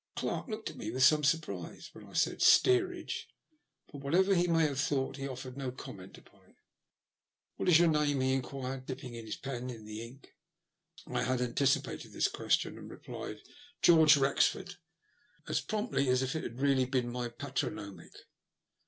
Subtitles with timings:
[0.15, 3.29] The clerk looked at me with some surprise when I said" steerage,"
[3.91, 6.55] but, whatever he may have thought, he offered no comment upon it.
[7.07, 10.35] *' What is your name?" he inquired, dipping his pen in the ink.
[11.05, 13.41] I had anticipated this question, and replied"
[13.83, 14.77] George Wrexford"
[15.47, 18.13] as promptly as if it had really been my patronymic.